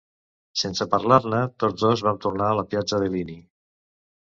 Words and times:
Sense 0.61 0.87
parlar-ne, 0.93 1.41
tots 1.65 1.85
dos 1.85 2.03
vam 2.09 2.19
tornar 2.25 2.49
a 2.55 2.59
la 2.63 2.67
piazza 2.73 3.03
Bellini. 3.07 3.39